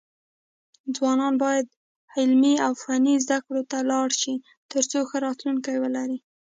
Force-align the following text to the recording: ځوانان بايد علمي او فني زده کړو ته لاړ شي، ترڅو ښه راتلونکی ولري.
ځوانان 0.95 1.33
بايد 1.43 1.67
علمي 2.17 2.53
او 2.65 2.71
فني 2.81 3.15
زده 3.23 3.37
کړو 3.45 3.61
ته 3.71 3.77
لاړ 3.91 4.07
شي، 4.21 4.35
ترڅو 4.71 4.99
ښه 5.09 5.17
راتلونکی 5.27 5.75
ولري. 5.79 6.17